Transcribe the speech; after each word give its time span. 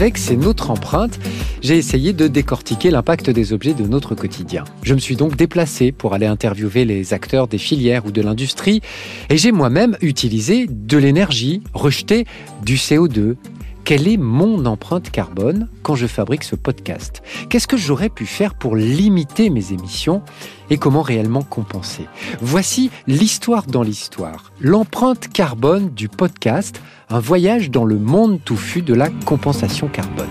Avec 0.00 0.16
C'est 0.16 0.36
notre 0.36 0.70
empreinte, 0.70 1.18
j'ai 1.60 1.76
essayé 1.76 2.12
de 2.12 2.28
décortiquer 2.28 2.92
l'impact 2.92 3.30
des 3.30 3.52
objets 3.52 3.74
de 3.74 3.82
notre 3.82 4.14
quotidien. 4.14 4.62
Je 4.84 4.94
me 4.94 5.00
suis 5.00 5.16
donc 5.16 5.34
déplacé 5.34 5.90
pour 5.90 6.14
aller 6.14 6.26
interviewer 6.26 6.84
les 6.84 7.14
acteurs 7.14 7.48
des 7.48 7.58
filières 7.58 8.06
ou 8.06 8.12
de 8.12 8.22
l'industrie 8.22 8.80
et 9.28 9.36
j'ai 9.36 9.50
moi-même 9.50 9.96
utilisé 10.00 10.68
de 10.70 10.98
l'énergie, 10.98 11.64
rejeté 11.74 12.26
du 12.64 12.76
CO2, 12.76 13.34
quelle 13.88 14.06
est 14.06 14.18
mon 14.18 14.66
empreinte 14.66 15.10
carbone 15.10 15.66
quand 15.82 15.94
je 15.94 16.06
fabrique 16.06 16.44
ce 16.44 16.56
podcast? 16.56 17.22
Qu'est-ce 17.48 17.66
que 17.66 17.78
j'aurais 17.78 18.10
pu 18.10 18.26
faire 18.26 18.54
pour 18.54 18.76
limiter 18.76 19.48
mes 19.48 19.72
émissions 19.72 20.20
et 20.68 20.76
comment 20.76 21.00
réellement 21.00 21.40
compenser? 21.40 22.04
Voici 22.42 22.90
l'histoire 23.06 23.64
dans 23.64 23.82
l'histoire, 23.82 24.52
l'empreinte 24.60 25.28
carbone 25.28 25.88
du 25.88 26.10
podcast, 26.10 26.82
un 27.08 27.18
voyage 27.18 27.70
dans 27.70 27.86
le 27.86 27.96
monde 27.96 28.44
touffu 28.44 28.82
de 28.82 28.92
la 28.92 29.08
compensation 29.08 29.88
carbone. 29.88 30.28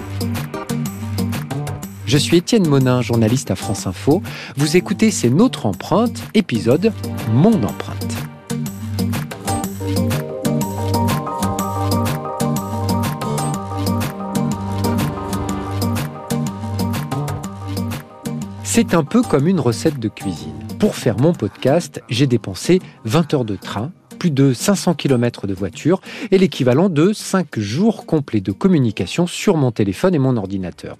Je 2.06 2.20
suis 2.20 2.38
Étienne 2.38 2.68
Monin, 2.68 3.02
journaliste 3.02 3.50
à 3.50 3.56
France 3.56 3.88
Info. 3.88 4.22
Vous 4.56 4.78
écoutez 4.78 5.10
C'est 5.10 5.32
notre 5.32 5.66
empreinte, 5.66 6.22
épisode 6.36 6.94
Mon 7.34 7.64
empreinte. 7.64 8.27
C'est 18.78 18.94
un 18.94 19.04
peu 19.04 19.24
comme 19.24 19.48
une 19.48 19.60
recette 19.60 19.98
de 19.98 20.08
cuisine. 20.08 20.54
Pour 20.78 20.96
faire 20.96 21.18
mon 21.18 21.34
podcast, 21.34 22.04
j'ai 22.10 22.28
dépensé 22.28 22.80
20 23.06 23.34
heures 23.34 23.44
de 23.44 23.56
train, 23.56 23.92
plus 24.20 24.30
de 24.30 24.54
500 24.54 24.94
km 24.94 25.48
de 25.48 25.56
voiture 25.56 26.00
et 26.30 26.38
l'équivalent 26.38 26.88
de 26.88 27.12
5 27.12 27.58
jours 27.58 28.06
complets 28.06 28.40
de 28.40 28.52
communication 28.52 29.26
sur 29.26 29.58
mon 29.58 29.72
téléphone 29.72 30.14
et 30.14 30.20
mon 30.20 30.38
ordinateur. 30.38 30.96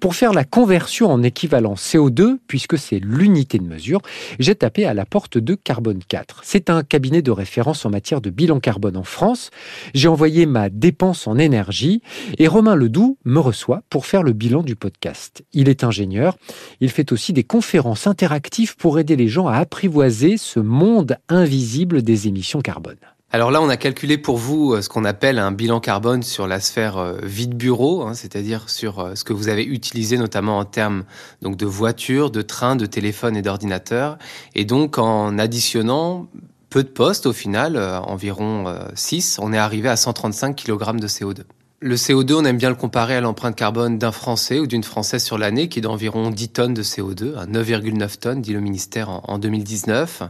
Pour 0.00 0.14
faire 0.14 0.32
la 0.32 0.44
conversion 0.44 1.10
en 1.10 1.22
équivalent 1.22 1.74
CO2, 1.74 2.36
puisque 2.46 2.78
c'est 2.78 2.98
l'unité 2.98 3.58
de 3.58 3.64
mesure, 3.64 4.00
j'ai 4.38 4.54
tapé 4.54 4.84
à 4.84 4.94
la 4.94 5.06
porte 5.06 5.38
de 5.38 5.54
Carbone 5.54 6.02
4. 6.06 6.40
C'est 6.44 6.70
un 6.70 6.82
cabinet 6.82 7.22
de 7.22 7.30
référence 7.30 7.84
en 7.84 7.90
matière 7.90 8.20
de 8.20 8.30
bilan 8.30 8.60
carbone 8.60 8.96
en 8.96 9.04
France. 9.04 9.50
J'ai 9.94 10.08
envoyé 10.08 10.46
ma 10.46 10.68
dépense 10.68 11.26
en 11.26 11.38
énergie 11.38 12.02
et 12.38 12.48
Romain 12.48 12.74
Ledoux 12.74 13.18
me 13.24 13.38
reçoit 13.38 13.82
pour 13.90 14.06
faire 14.06 14.22
le 14.22 14.32
bilan 14.32 14.62
du 14.62 14.76
podcast. 14.76 15.44
Il 15.52 15.68
est 15.68 15.84
ingénieur. 15.84 16.36
Il 16.80 16.90
fait 16.90 17.12
aussi 17.12 17.32
des 17.32 17.44
conférences 17.44 18.06
interactives 18.06 18.76
pour 18.76 18.98
aider 18.98 19.16
les 19.16 19.28
gens 19.28 19.46
à 19.46 19.56
apprivoiser 19.56 20.36
ce 20.36 20.60
monde 20.60 21.16
invisible 21.28 22.02
des 22.02 22.28
émissions 22.28 22.60
carbone. 22.60 22.96
Alors 23.34 23.50
là, 23.50 23.60
on 23.60 23.68
a 23.68 23.76
calculé 23.76 24.16
pour 24.16 24.36
vous 24.36 24.74
euh, 24.74 24.80
ce 24.80 24.88
qu'on 24.88 25.04
appelle 25.04 25.40
un 25.40 25.50
bilan 25.50 25.80
carbone 25.80 26.22
sur 26.22 26.46
la 26.46 26.60
sphère 26.60 26.98
euh, 26.98 27.18
vide 27.24 27.56
bureau, 27.56 28.02
hein, 28.02 28.14
c'est-à-dire 28.14 28.70
sur 28.70 29.00
euh, 29.00 29.16
ce 29.16 29.24
que 29.24 29.32
vous 29.32 29.48
avez 29.48 29.64
utilisé 29.64 30.18
notamment 30.18 30.56
en 30.56 30.64
termes 30.64 31.02
donc 31.42 31.56
de 31.56 31.66
voitures, 31.66 32.30
de 32.30 32.42
trains, 32.42 32.76
de 32.76 32.86
téléphones 32.86 33.36
et 33.36 33.42
d'ordinateurs, 33.42 34.18
et 34.54 34.64
donc 34.64 34.98
en 34.98 35.36
additionnant 35.36 36.28
peu 36.70 36.84
de 36.84 36.88
postes 36.88 37.26
au 37.26 37.32
final, 37.32 37.76
environ 37.76 38.72
6, 38.94 39.40
on 39.42 39.52
est 39.52 39.58
arrivé 39.58 39.88
à 39.88 39.96
135 39.96 40.54
kg 40.54 41.00
de 41.00 41.08
CO2. 41.08 41.42
Le 41.86 41.96
CO2, 41.96 42.32
on 42.32 42.44
aime 42.46 42.56
bien 42.56 42.70
le 42.70 42.76
comparer 42.76 43.14
à 43.14 43.20
l'empreinte 43.20 43.56
carbone 43.56 43.98
d'un 43.98 44.10
Français 44.10 44.58
ou 44.58 44.66
d'une 44.66 44.82
Française 44.82 45.22
sur 45.22 45.36
l'année, 45.36 45.68
qui 45.68 45.80
est 45.80 45.82
d'environ 45.82 46.30
10 46.30 46.48
tonnes 46.48 46.72
de 46.72 46.82
CO2, 46.82 47.36
à 47.36 47.44
9,9 47.44 48.16
tonnes, 48.16 48.40
dit 48.40 48.54
le 48.54 48.60
ministère 48.60 49.10
en, 49.10 49.38
2019. 49.38 50.22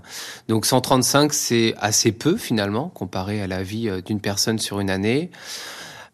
Donc 0.48 0.66
135, 0.66 1.32
c'est 1.32 1.76
assez 1.78 2.10
peu 2.10 2.36
finalement, 2.36 2.88
comparé 2.88 3.40
à 3.40 3.46
la 3.46 3.62
vie 3.62 3.88
euh, 3.88 4.00
d'une 4.00 4.18
personne 4.18 4.58
sur 4.58 4.80
une 4.80 4.90
année. 4.90 5.30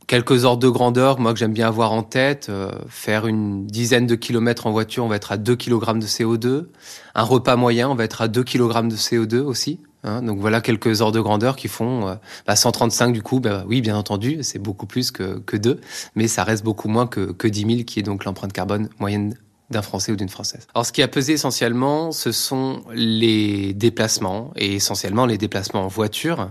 Quelques 0.06 0.44
ordres 0.44 0.62
de 0.62 0.68
grandeur, 0.68 1.18
moi 1.18 1.32
que 1.32 1.38
j'aime 1.38 1.54
bien 1.54 1.68
avoir 1.68 1.92
en 1.92 2.02
tête, 2.02 2.48
euh, 2.50 2.70
faire 2.90 3.26
une 3.26 3.66
dizaine 3.66 4.06
de 4.06 4.16
kilomètres 4.16 4.66
en 4.66 4.72
voiture, 4.72 5.06
on 5.06 5.08
va 5.08 5.16
être 5.16 5.32
à 5.32 5.38
2 5.38 5.56
kg 5.56 5.98
de 5.98 6.06
CO2. 6.06 6.66
Un 7.14 7.22
repas 7.22 7.56
moyen, 7.56 7.88
on 7.88 7.94
va 7.94 8.04
être 8.04 8.20
à 8.20 8.28
2 8.28 8.44
kg 8.44 8.88
de 8.88 8.96
CO2 8.96 9.38
aussi. 9.38 9.80
Hein, 10.02 10.22
donc 10.22 10.38
voilà 10.38 10.60
quelques 10.60 11.02
ordres 11.02 11.16
de 11.16 11.20
grandeur 11.20 11.56
qui 11.56 11.68
font 11.68 12.08
euh, 12.08 12.14
bah 12.46 12.56
135 12.56 13.12
du 13.12 13.22
coup. 13.22 13.40
Bah, 13.40 13.64
oui, 13.66 13.80
bien 13.82 13.96
entendu, 13.96 14.38
c'est 14.42 14.58
beaucoup 14.58 14.86
plus 14.86 15.10
que, 15.10 15.38
que 15.40 15.56
2, 15.56 15.80
mais 16.14 16.28
ça 16.28 16.44
reste 16.44 16.64
beaucoup 16.64 16.88
moins 16.88 17.06
que, 17.06 17.32
que 17.32 17.46
10 17.46 17.60
000 17.66 17.84
qui 17.84 18.00
est 18.00 18.02
donc 18.02 18.24
l'empreinte 18.24 18.52
carbone 18.52 18.88
moyenne 18.98 19.34
d'un 19.70 19.82
Français 19.82 20.12
ou 20.12 20.16
d'une 20.16 20.28
Française. 20.28 20.66
Alors 20.74 20.84
ce 20.84 20.92
qui 20.92 21.02
a 21.02 21.08
pesé 21.08 21.34
essentiellement, 21.34 22.12
ce 22.12 22.32
sont 22.32 22.82
les 22.92 23.72
déplacements, 23.72 24.52
et 24.56 24.74
essentiellement 24.74 25.26
les 25.26 25.38
déplacements 25.38 25.84
en 25.84 25.88
voiture. 25.88 26.50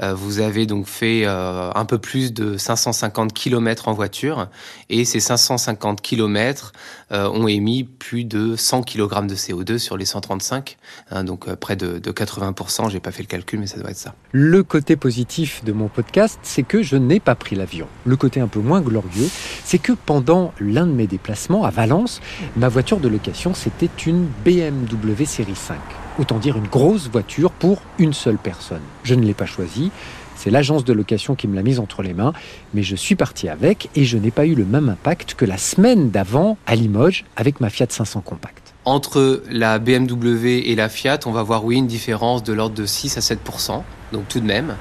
Euh, 0.00 0.14
vous 0.14 0.40
avez 0.40 0.66
donc 0.66 0.86
fait 0.86 1.22
euh, 1.24 1.70
un 1.74 1.84
peu 1.84 1.98
plus 1.98 2.32
de 2.32 2.56
550 2.56 3.32
km 3.32 3.88
en 3.88 3.92
voiture, 3.92 4.48
et 4.88 5.04
ces 5.04 5.20
550 5.20 6.00
km 6.00 6.72
euh, 7.12 7.28
ont 7.28 7.46
émis 7.46 7.84
plus 7.84 8.24
de 8.24 8.56
100 8.56 8.82
kg 8.82 9.26
de 9.26 9.34
CO2 9.34 9.78
sur 9.78 9.96
les 9.96 10.06
135, 10.06 10.76
hein, 11.10 11.24
donc 11.24 11.52
près 11.56 11.76
de, 11.76 11.98
de 11.98 12.12
80%, 12.12 12.90
j'ai 12.90 13.00
pas 13.00 13.12
fait 13.12 13.22
le 13.22 13.28
calcul, 13.28 13.60
mais 13.60 13.66
ça 13.66 13.78
doit 13.78 13.90
être 13.90 13.96
ça. 13.96 14.14
Le 14.32 14.62
côté 14.62 14.96
positif 14.96 15.62
de 15.64 15.72
mon 15.72 15.88
podcast, 15.88 16.38
c'est 16.42 16.62
que 16.62 16.82
je 16.82 16.96
n'ai 16.96 17.20
pas 17.20 17.34
pris 17.34 17.54
l'avion. 17.54 17.86
Le 18.04 18.16
côté 18.16 18.40
un 18.40 18.48
peu 18.48 18.60
moins 18.60 18.80
glorieux, 18.80 19.28
c'est 19.64 19.78
que 19.78 19.92
pendant 19.92 20.52
l'un 20.58 20.86
de 20.86 20.92
mes 20.92 21.06
déplacements 21.06 21.64
à 21.64 21.70
Valence, 21.70 22.20
Ma 22.56 22.68
voiture 22.68 23.00
de 23.00 23.08
location, 23.08 23.52
c'était 23.52 23.90
une 24.06 24.28
BMW 24.44 25.24
série 25.24 25.56
5. 25.56 25.76
Autant 26.20 26.38
dire 26.38 26.56
une 26.56 26.68
grosse 26.68 27.08
voiture 27.08 27.50
pour 27.50 27.82
une 27.98 28.12
seule 28.12 28.38
personne. 28.38 28.82
Je 29.02 29.16
ne 29.16 29.24
l'ai 29.24 29.34
pas 29.34 29.46
choisie. 29.46 29.90
C'est 30.36 30.50
l'agence 30.50 30.84
de 30.84 30.92
location 30.92 31.34
qui 31.34 31.48
me 31.48 31.56
l'a 31.56 31.62
mise 31.62 31.80
entre 31.80 32.02
les 32.02 32.14
mains, 32.14 32.32
mais 32.72 32.84
je 32.84 32.94
suis 32.94 33.16
parti 33.16 33.48
avec 33.48 33.88
et 33.96 34.04
je 34.04 34.18
n'ai 34.18 34.30
pas 34.30 34.46
eu 34.46 34.54
le 34.54 34.64
même 34.64 34.88
impact 34.88 35.34
que 35.34 35.44
la 35.44 35.58
semaine 35.58 36.10
d'avant 36.10 36.56
à 36.66 36.76
Limoges 36.76 37.24
avec 37.34 37.60
ma 37.60 37.70
Fiat 37.70 37.86
500 37.88 38.20
Compact. 38.20 38.74
Entre 38.84 39.42
la 39.50 39.80
BMW 39.80 40.68
et 40.68 40.76
la 40.76 40.88
Fiat, 40.88 41.20
on 41.26 41.32
va 41.32 41.42
voir 41.42 41.64
oui 41.64 41.76
une 41.76 41.88
différence 41.88 42.44
de 42.44 42.52
l'ordre 42.52 42.76
de 42.76 42.86
6 42.86 43.16
à 43.16 43.20
7% 43.20 43.82
donc 44.12 44.28
tout 44.28 44.38
de 44.38 44.46
même. 44.46 44.76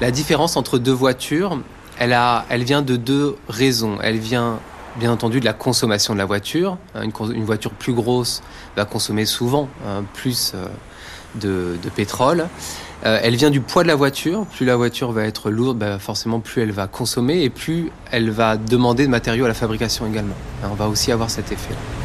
La 0.00 0.12
différence 0.12 0.56
entre 0.56 0.78
deux 0.78 0.92
voitures, 0.92 1.60
elle, 1.98 2.12
a, 2.12 2.46
elle 2.48 2.62
vient 2.62 2.82
de 2.82 2.96
deux 2.96 3.36
raisons. 3.48 3.98
Elle 4.00 4.18
vient 4.18 4.60
bien 4.96 5.12
entendu 5.12 5.40
de 5.40 5.44
la 5.44 5.52
consommation 5.52 6.14
de 6.14 6.18
la 6.18 6.24
voiture. 6.24 6.78
Hein, 6.94 7.02
une, 7.04 7.44
voiture 7.44 7.70
plus 7.72 7.92
grosse 7.92 8.42
va 8.76 8.84
consommer 8.84 9.24
souvent 9.24 9.68
hein, 9.86 10.04
plus 10.14 10.52
euh, 10.54 10.66
de, 11.36 11.88
pétrole. 11.94 12.46
Euh, 13.06 13.18
elle 13.22 13.36
vient 13.36 13.50
du 13.50 13.60
poids 13.60 13.82
de 13.82 13.88
la 13.88 13.94
voiture. 13.94 14.46
Plus 14.46 14.66
la 14.66 14.76
voiture 14.76 15.12
va 15.12 15.24
être 15.24 15.50
lourde, 15.50 15.78
bah, 15.78 15.98
forcément 15.98 16.40
plus 16.40 16.62
elle 16.62 16.72
va 16.72 16.86
consommer 16.86 17.42
et 17.42 17.50
plus 17.50 17.90
elle 18.10 18.30
va 18.30 18.56
demander 18.56 19.06
de 19.06 19.10
matériaux 19.10 19.44
à 19.44 19.48
la 19.48 19.54
fabrication 19.54 20.06
également. 20.06 20.36
Hein, 20.62 20.68
on 20.70 20.74
va 20.74 20.88
aussi 20.88 21.12
avoir 21.12 21.30
cet 21.30 21.52
effet. 21.52 21.72
-là. 21.72 21.99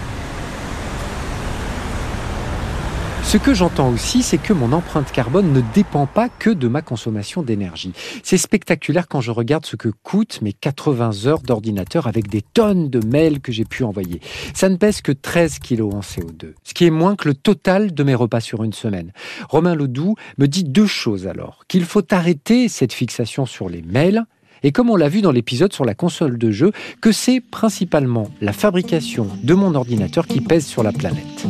Ce 3.36 3.40
que 3.42 3.54
j'entends 3.54 3.90
aussi, 3.90 4.24
c'est 4.24 4.38
que 4.38 4.54
mon 4.54 4.72
empreinte 4.72 5.12
carbone 5.12 5.52
ne 5.52 5.60
dépend 5.74 6.06
pas 6.06 6.30
que 6.30 6.50
de 6.50 6.70
ma 6.70 6.82
consommation 6.82 7.44
d'énergie. 7.44 7.92
C'est 8.24 8.38
spectaculaire 8.38 9.10
quand 9.10 9.20
je 9.20 9.32
regarde 9.32 9.66
ce 9.66 9.76
que 9.76 9.90
coûtent 9.90 10.42
mes 10.42 10.54
80 10.54 11.26
heures 11.26 11.42
d'ordinateur 11.42 12.08
avec 12.08 12.30
des 12.30 12.42
tonnes 12.42 12.90
de 12.90 13.06
mails 13.06 13.42
que 13.42 13.52
j'ai 13.52 13.66
pu 13.66 13.84
envoyer. 13.84 14.22
Ça 14.54 14.70
ne 14.70 14.78
pèse 14.78 15.02
que 15.02 15.12
13 15.12 15.60
kilos 15.60 15.94
en 15.94 16.00
CO2, 16.00 16.54
ce 16.64 16.74
qui 16.74 16.86
est 16.86 16.90
moins 16.90 17.18
que 17.18 17.28
le 17.28 17.34
total 17.34 17.94
de 17.94 18.04
mes 18.04 18.16
repas 18.16 18.40
sur 18.40 18.64
une 18.64 18.72
semaine. 18.72 19.12
Romain 19.50 19.76
Ledoux 19.76 20.16
me 20.38 20.48
dit 20.48 20.64
deux 20.64 20.88
choses 20.88 21.28
alors. 21.28 21.66
Qu'il 21.68 21.84
faut 21.84 22.14
arrêter 22.14 22.70
cette 22.70 22.94
fixation 22.94 23.46
sur 23.46 23.68
les 23.68 23.82
mails 23.82 24.24
et 24.64 24.72
comme 24.72 24.90
on 24.90 24.96
l'a 24.96 25.10
vu 25.10 25.22
dans 25.22 25.34
l'épisode 25.34 25.74
sur 25.74 25.84
la 25.84 25.94
console 25.94 26.38
de 26.38 26.52
jeu, 26.52 26.72
que 27.02 27.12
c'est 27.12 27.42
principalement 27.42 28.30
la 28.40 28.54
fabrication 28.54 29.28
de 29.44 29.54
mon 29.54 29.76
ordinateur 29.76 30.26
qui 30.26 30.40
pèse 30.40 30.66
sur 30.66 30.84
la 30.84 30.94
planète. 30.94 31.46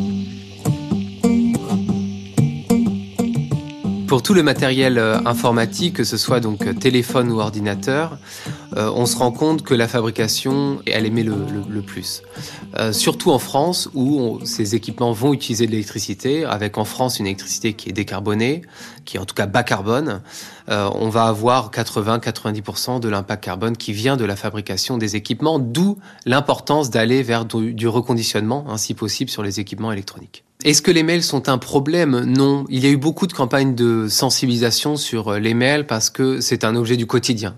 Pour 4.07 4.21
tout 4.21 4.35
le 4.35 4.43
matériel 4.43 4.99
euh, 4.99 5.17
informatique, 5.25 5.95
que 5.95 6.03
ce 6.03 6.15
soit 6.15 6.39
donc 6.39 6.67
euh, 6.67 6.73
téléphone 6.73 7.31
ou 7.31 7.39
ordinateur, 7.39 8.19
euh, 8.77 8.91
on 8.93 9.07
se 9.07 9.17
rend 9.17 9.31
compte 9.31 9.63
que 9.63 9.73
la 9.73 9.87
fabrication, 9.87 10.79
elle 10.85 11.07
émet 11.07 11.23
le, 11.23 11.35
le, 11.67 11.81
plus. 11.81 12.21
surtout 12.91 13.31
en 13.31 13.39
France 13.39 13.89
où 13.93 14.39
ces 14.43 14.75
équipements 14.75 15.11
vont 15.11 15.33
utiliser 15.33 15.65
de 15.65 15.71
l'électricité, 15.71 16.45
avec 16.45 16.77
en 16.77 16.85
France 16.85 17.19
une 17.19 17.25
électricité 17.25 17.73
qui 17.73 17.89
est 17.89 17.93
décarbonée, 17.93 18.61
qui 19.05 19.17
est 19.17 19.19
en 19.19 19.25
tout 19.25 19.35
cas 19.35 19.45
bas 19.45 19.63
carbone. 19.63 20.21
On 20.67 21.09
va 21.09 21.25
avoir 21.25 21.71
80-90% 21.71 22.99
de 22.99 23.07
l'impact 23.07 23.43
carbone 23.43 23.77
qui 23.77 23.93
vient 23.93 24.17
de 24.17 24.25
la 24.25 24.35
fabrication 24.35 24.97
des 24.97 25.15
équipements, 25.15 25.59
d'où 25.59 25.97
l'importance 26.25 26.89
d'aller 26.89 27.23
vers 27.23 27.45
du 27.45 27.87
reconditionnement, 27.87 28.65
ainsi 28.69 28.93
possible, 28.93 29.29
sur 29.29 29.43
les 29.43 29.59
équipements 29.59 29.91
électroniques. 29.91 30.43
Est-ce 30.63 30.81
que 30.81 30.89
les 30.89 31.03
mails 31.03 31.21
sont 31.21 31.49
un 31.49 31.57
problème? 31.57 32.23
Non. 32.23 32.65
Il 32.69 32.83
y 32.83 32.87
a 32.87 32.89
eu 32.89 32.97
beaucoup 32.97 33.27
de 33.27 33.33
campagnes 33.33 33.75
de 33.75 34.07
sensibilisation 34.07 34.95
sur 34.95 35.33
euh, 35.33 35.39
les 35.39 35.53
mails 35.53 35.85
parce 35.85 36.09
que 36.09 36.39
c'est 36.39 36.63
un 36.63 36.75
objet 36.75 36.95
du 36.95 37.05
quotidien. 37.05 37.55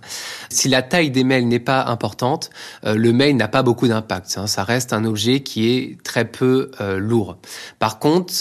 Si 0.50 0.68
la 0.68 0.82
taille 0.82 1.12
des 1.12 1.24
mails 1.24 1.48
n'est 1.48 1.60
pas 1.60 1.86
importante, 1.86 2.50
euh, 2.86 2.96
le 2.96 3.14
mail 3.14 3.38
n'a 3.38 3.48
pas 3.48 3.62
beaucoup 3.62 3.88
d'impact. 3.88 4.38
Hein. 4.38 4.48
Ça 4.48 4.64
reste 4.64 4.94
un 4.94 5.06
objet 5.06 5.42
qui 5.42 5.70
est 5.70 6.04
très 6.04 6.26
peu 6.26 6.72
euh, 6.82 6.98
lourd. 6.98 7.38
Par 7.78 8.00
contre, 8.00 8.34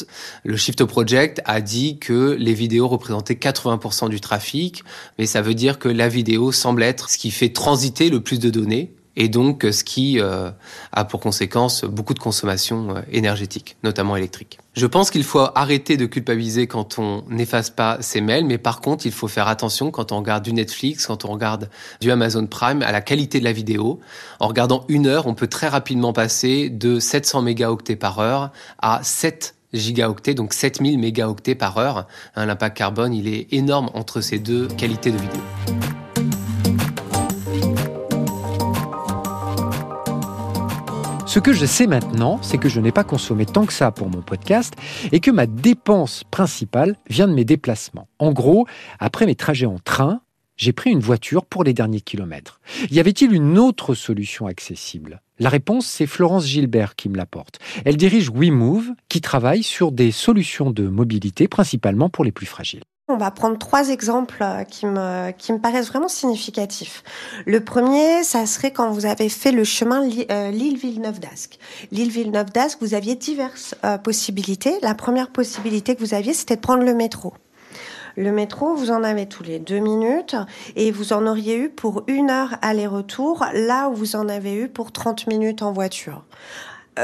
le 0.43 0.57
Shift 0.57 0.85
Project 0.85 1.43
a 1.45 1.61
dit 1.61 1.99
que 1.99 2.35
les 2.39 2.55
vidéos 2.55 2.89
représentaient 2.89 3.35
80% 3.35 4.09
du 4.09 4.21
trafic, 4.21 4.83
mais 5.19 5.27
ça 5.27 5.43
veut 5.43 5.55
dire 5.55 5.79
que 5.79 5.89
la 5.89 6.09
vidéo 6.09 6.51
semble 6.51 6.83
être 6.83 7.11
ce 7.11 7.19
qui 7.19 7.31
fait 7.31 7.51
transiter 7.51 8.09
le 8.09 8.21
plus 8.21 8.41
de 8.41 8.49
données 8.49 8.97
et 9.17 9.29
donc 9.29 9.67
ce 9.71 9.83
qui 9.83 10.21
euh, 10.21 10.51
a 10.93 11.05
pour 11.05 11.21
conséquence 11.21 11.85
beaucoup 11.85 12.15
de 12.15 12.19
consommation 12.19 12.97
euh, 12.97 13.01
énergétique, 13.11 13.77
notamment 13.83 14.17
électrique. 14.17 14.59
Je 14.75 14.87
pense 14.87 15.11
qu'il 15.11 15.25
faut 15.25 15.41
arrêter 15.55 15.97
de 15.97 16.05
culpabiliser 16.05 16.67
quand 16.67 16.99
on 16.99 17.25
n'efface 17.29 17.71
pas 17.71 17.97
ses 18.01 18.21
mails, 18.21 18.45
mais 18.45 18.59
par 18.59 18.81
contre, 18.81 19.07
il 19.07 19.13
faut 19.13 19.29
faire 19.29 19.49
attention 19.49 19.91
quand 19.91 20.13
on 20.13 20.19
regarde 20.19 20.45
du 20.45 20.53
Netflix, 20.53 21.07
quand 21.07 21.25
on 21.25 21.33
regarde 21.33 21.71
du 22.01 22.11
Amazon 22.11 22.47
Prime, 22.47 22.83
à 22.83 22.93
la 22.93 23.01
qualité 23.01 23.39
de 23.39 23.45
la 23.45 23.53
vidéo. 23.53 24.01
En 24.39 24.49
regardant 24.49 24.85
une 24.89 25.07
heure, 25.07 25.27
on 25.27 25.35
peut 25.35 25.47
très 25.47 25.69
rapidement 25.69 26.13
passer 26.13 26.69
de 26.69 27.01
700 27.01 27.43
mégaoctets 27.43 27.97
par 27.97 28.19
heure 28.19 28.53
à 28.79 29.01
7 29.03 29.55
gigaoctets, 29.73 30.35
donc 30.35 30.53
7000 30.53 30.99
mégaoctets 30.99 31.55
par 31.55 31.79
heure. 31.79 32.07
Hein, 32.35 32.47
l'impact 32.47 32.77
carbone, 32.77 33.15
il 33.15 33.29
est 33.29 33.53
énorme 33.53 33.91
entre 33.95 34.21
ces 34.21 34.39
deux 34.39 34.69
qualités 34.69 35.11
de 35.11 35.17
vidéo. 35.17 35.41
Ce 41.37 41.41
que 41.41 41.53
je 41.53 41.67
sais 41.67 41.87
maintenant, 41.87 42.41
c'est 42.41 42.57
que 42.57 42.71
je 42.71 42.81
n'ai 42.81 42.93
pas 42.93 43.05
consommé 43.05 43.45
tant 43.45 43.67
que 43.67 43.73
ça 43.75 43.93
pour 43.93 44.09
mon 44.09 44.23
podcast 44.23 44.73
et 45.13 45.21
que 45.21 45.31
ma 45.31 45.45
dépense 45.45 46.25
principale 46.25 46.97
vient 47.11 47.29
de 47.29 47.35
mes 47.35 47.45
déplacements. 47.45 48.09
En 48.19 48.33
gros, 48.33 48.67
après 49.01 49.27
mes 49.27 49.35
trajets 49.35 49.67
en 49.67 49.79
train, 49.79 50.23
j'ai 50.57 50.73
pris 50.73 50.89
une 50.89 51.01
voiture 51.01 51.45
pour 51.45 51.63
les 51.63 51.75
derniers 51.75 52.01
kilomètres. 52.01 52.63
Y 52.91 53.01
avait-il 53.01 53.35
une 53.35 53.59
autre 53.59 53.95
solution 53.95 54.47
accessible? 54.47 55.21
La 55.39 55.51
réponse, 55.51 55.85
c'est 55.85 56.07
Florence 56.07 56.47
Gilbert 56.47 56.97
qui 56.97 57.11
me 57.11 57.19
l'apporte. 57.19 57.59
Elle 57.85 57.99
dirige 57.99 58.31
WeMove, 58.31 58.93
qui 59.11 59.21
travaille 59.21 59.63
sur 59.63 59.93
des 59.93 60.13
solutions 60.13 60.71
de 60.71 60.89
mobilité, 60.89 61.49
principalement 61.49 62.09
pour 62.09 62.25
les 62.25 62.33
plus 62.33 62.47
fragiles. 62.47 62.85
On 63.09 63.19
va 63.19 63.31
prendre 63.31 63.57
trois 63.57 63.91
exemples 63.91 64.39
euh, 64.43 64.65
qui 64.65 64.85
me, 64.85 65.31
qui 65.31 65.53
me 65.53 65.61
paraissent 65.61 65.87
vraiment 65.87 66.09
significatifs. 66.09 67.05
Le 67.47 67.63
premier, 67.63 68.25
ça 68.25 68.47
serait 68.47 68.73
quand 68.73 68.91
vous 68.91 69.07
avez 69.07 69.29
fait 69.29 69.53
le 69.53 69.63
chemin 69.63 70.03
euh, 70.29 70.51
Lille-Villeneuve-d'Ascq. 70.51 71.57
Lille-Villeneuve-d'Ascq, 71.93 72.79
vous 72.81 72.95
aviez 72.95 73.15
diverses 73.15 73.77
euh, 73.85 73.97
possibilités. 73.97 74.75
La 74.83 74.97
première 74.97 75.31
possibilité 75.31 75.95
que 75.95 76.01
vous 76.01 76.15
aviez, 76.15 76.33
c'était 76.33 76.57
de 76.57 76.61
prendre 76.61 76.83
le 76.83 76.95
métro. 76.95 77.33
Le 78.17 78.33
métro, 78.33 78.75
vous 78.75 78.91
en 78.91 79.05
avez 79.05 79.27
tous 79.27 79.45
les 79.45 79.61
deux 79.61 79.79
minutes 79.79 80.35
et 80.75 80.91
vous 80.91 81.13
en 81.13 81.29
auriez 81.29 81.57
eu 81.57 81.69
pour 81.69 82.03
une 82.09 82.29
heure 82.29 82.57
aller-retour, 82.61 83.47
là 83.55 83.89
où 83.89 83.95
vous 83.95 84.17
en 84.17 84.29
avez 84.29 84.55
eu 84.55 84.69
pour 84.69 84.91
30 84.91 85.29
minutes 85.29 85.63
en 85.63 85.71
voiture. 85.71 86.25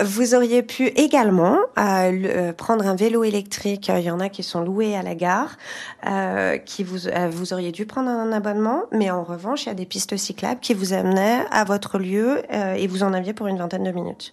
Vous 0.04 0.34
auriez 0.34 0.62
pu 0.62 0.86
également 0.86 1.58
euh, 1.78 2.12
euh, 2.24 2.52
prendre 2.54 2.86
un 2.86 2.94
vélo 2.94 3.24
électrique. 3.24 3.90
Il 3.94 4.02
y 4.02 4.10
en 4.10 4.20
a 4.20 4.30
qui 4.30 4.42
sont 4.42 4.62
loués 4.62 4.96
à 4.96 5.02
la 5.02 5.14
gare, 5.14 5.58
euh, 6.06 6.56
qui 6.56 6.82
vous 6.82 7.08
euh, 7.08 7.28
vous 7.30 7.52
auriez 7.52 7.72
dû 7.72 7.84
prendre 7.84 8.08
un 8.08 8.32
abonnement, 8.32 8.84
mais 8.90 9.10
en 9.10 9.22
revanche, 9.22 9.64
il 9.64 9.68
y 9.68 9.72
a 9.72 9.74
des 9.74 9.84
pistes 9.84 10.16
cyclables 10.16 10.60
qui 10.60 10.72
vous 10.72 10.94
amenaient 10.94 11.44
à 11.50 11.64
votre 11.64 11.98
lieu 11.98 12.42
et 12.50 12.86
vous 12.86 13.02
en 13.02 13.12
aviez 13.12 13.34
pour 13.34 13.48
une 13.48 13.58
vingtaine 13.58 13.84
de 13.84 13.92
minutes. 13.92 14.32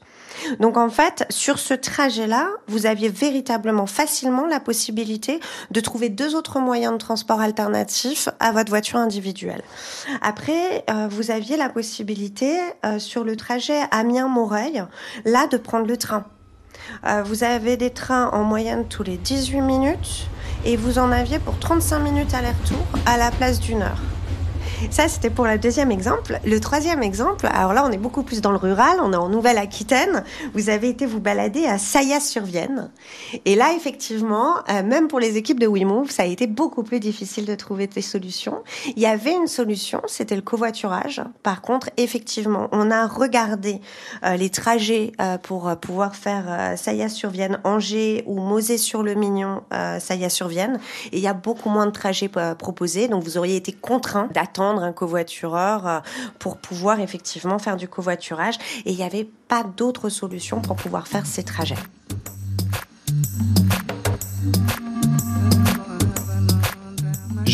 Donc 0.60 0.78
en 0.78 0.90
fait, 0.90 1.26
sur 1.30 1.60
ce 1.60 1.74
trajet-là, 1.74 2.50
vous 2.68 2.86
aviez 2.86 3.10
véritablement 3.10 3.86
facilement 3.86 4.46
la 4.46 4.60
possibilité 4.60 5.40
de 5.72 5.80
trouver 5.80 6.10
deux 6.10 6.36
autres 6.36 6.60
moyens 6.60 6.94
de 6.94 6.98
transport 6.98 7.42
alternatifs 7.42 8.30
à 8.40 8.52
votre 8.52 8.70
voiture 8.70 9.00
individuelle. 9.00 9.62
Après, 10.22 10.86
vous 11.10 11.32
aviez 11.32 11.58
la 11.58 11.70
possibilité 11.70 12.58
sur 12.98 13.24
le 13.24 13.36
trajet 13.36 13.82
Amiens-Moreuil, 13.92 14.84
là 15.26 15.48
de 15.48 15.58
prendre 15.58 15.86
le 15.86 15.98
train. 15.98 16.26
Euh, 17.06 17.24
vous 17.24 17.44
avez 17.44 17.78
des 17.78 17.90
trains 17.90 18.30
en 18.30 18.44
moyenne 18.44 18.86
tous 18.88 19.04
les 19.04 19.18
18 19.18 19.62
minutes 19.62 20.28
et 20.66 20.76
vous 20.76 21.00
en 21.00 21.12
aviez 21.12 21.40
pour 21.40 21.58
35 21.60 22.00
minutes 22.00 22.34
aller-retour 22.34 22.86
à 23.06 23.18
la 23.18 23.32
place 23.32 23.60
d'une 23.60 23.82
heure. 23.82 24.02
Ça, 24.92 25.08
c'était 25.08 25.30
pour 25.30 25.46
le 25.46 25.60
deuxième 25.60 25.92
exemple. 25.92 26.40
Le 26.46 26.60
troisième 26.60 27.04
exemple, 27.04 27.48
alors 27.54 27.74
là, 27.74 27.86
on 27.86 27.92
est 27.92 27.98
beaucoup 27.98 28.24
plus 28.24 28.42
dans 28.42 28.52
le 28.52 28.58
rural, 28.58 28.98
on 29.02 29.12
est 29.12 29.18
en 29.18 29.30
Nouvelle-Aquitaine. 29.30 30.24
Vous 30.54 30.70
avez 30.70 30.90
été 30.90 31.06
vous 31.06 31.20
balader 31.20 31.66
à 31.66 31.78
Sayas-sur-Vienne. 31.78 32.90
Et 33.46 33.56
là, 33.56 33.74
effectivement, 33.76 34.56
euh, 34.70 34.82
même 34.82 35.08
pour 35.08 35.20
les 35.20 35.38
équipes 35.38 35.60
de 35.60 35.68
WeMove, 35.68 36.10
ça 36.10 36.24
a 36.24 36.26
été 36.26 36.48
beaucoup 36.48 36.84
plus 36.84 37.00
difficile 37.00 37.46
de 37.46 37.56
trouver 37.56 37.88
des 37.88 38.02
solutions. 38.02 38.64
Il 38.96 39.00
y 39.02 39.06
avait 39.06 39.34
une 39.34 39.48
solution, 39.48 40.02
c'était 40.08 40.36
le 40.36 40.42
covoiturage. 40.42 41.22
Par 41.44 41.62
contre, 41.62 41.90
effectivement, 41.98 42.70
on 42.72 42.90
a 42.90 43.06
regardé 43.06 43.82
euh, 44.24 44.38
les 44.38 44.50
trajets 44.50 45.12
euh, 45.22 45.38
pour 45.38 45.76
pouvoir 45.78 46.16
faire 46.16 46.78
Sayas-sur-Vienne, 46.78 47.60
Angers 47.64 48.24
ou 48.26 48.40
Mosée-sur-le-Mignon, 48.40 49.62
Sayas-sur-Vienne. 50.00 50.80
Et 51.12 51.18
il 51.18 51.24
y 51.24 51.28
a 51.28 51.34
beaucoup 51.34 51.70
moins 51.70 51.86
de 51.86 51.92
trajets 51.92 52.30
proposés, 52.58 53.08
donc 53.08 53.24
vous 53.24 53.38
auriez 53.38 53.56
été 53.56 53.72
contraint 53.72 54.30
d'attendre 54.34 54.69
un 54.78 54.94
covoitureur 54.94 55.88
euh, 55.88 56.00
pour 56.38 56.58
pouvoir 56.58 57.00
effectivement 57.00 57.60
faire 57.60 57.78
du 57.78 57.88
covoiturage. 57.88 58.56
Et 58.86 58.92
il 58.92 58.96
n'y 58.96 59.04
avait 59.04 59.30
pas 59.48 59.64
d'autre 59.64 60.10
solution 60.10 60.62
pour 60.62 60.76
pouvoir 60.76 61.08
faire 61.08 61.26
ces 61.26 61.44
trajets. 61.44 61.76